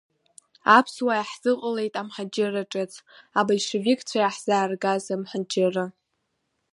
[0.77, 2.93] Аԥсуаа иаҳзыҟалеит амҳаџьырра ҿыц,
[3.39, 5.85] абольшевикцәа иаҳзааргаз амҳаџьырра.